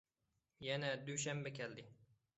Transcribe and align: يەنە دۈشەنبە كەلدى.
يەنە 0.67 0.89
دۈشەنبە 1.11 1.55
كەلدى. 1.61 1.89